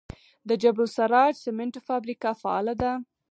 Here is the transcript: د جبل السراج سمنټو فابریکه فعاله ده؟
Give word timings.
د 0.47 0.49
جبل 0.61 0.83
السراج 0.87 1.33
سمنټو 1.43 1.79
فابریکه 1.87 2.29
فعاله 2.41 2.73
ده؟ 2.81 2.91